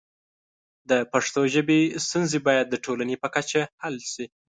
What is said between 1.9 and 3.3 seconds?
ستونزې باید د ټولنې په